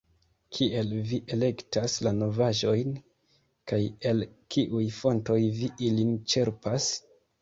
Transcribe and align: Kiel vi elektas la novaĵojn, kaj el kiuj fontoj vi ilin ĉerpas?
Kiel 0.59 0.87
vi 1.09 1.17
elektas 1.35 1.97
la 2.07 2.13
novaĵojn, 2.21 2.95
kaj 3.73 3.79
el 4.13 4.25
kiuj 4.57 4.83
fontoj 4.99 5.39
vi 5.61 5.71
ilin 5.91 6.15
ĉerpas? 6.35 6.89